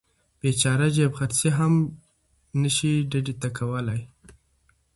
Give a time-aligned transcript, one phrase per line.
[0.39, 1.73] بیچاره جیب خرڅي هم
[2.61, 4.01] نشي ډډې ته کولی.